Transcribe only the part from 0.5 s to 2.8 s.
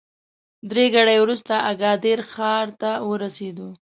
درې ګړۍ وروسته اګادیر ښار